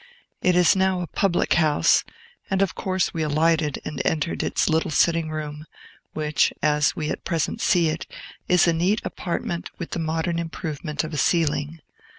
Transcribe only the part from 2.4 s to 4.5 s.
and, of course, we alighted and entered